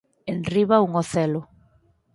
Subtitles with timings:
[0.31, 1.41] Enriba un ocelo.